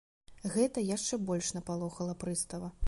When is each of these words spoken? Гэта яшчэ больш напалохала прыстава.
Гэта 0.53 0.85
яшчэ 0.95 1.21
больш 1.29 1.53
напалохала 1.59 2.21
прыстава. 2.27 2.77